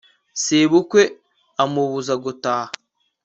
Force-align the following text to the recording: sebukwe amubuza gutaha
sebukwe 0.43 1.01
amubuza 1.63 2.13
gutaha 2.23 2.71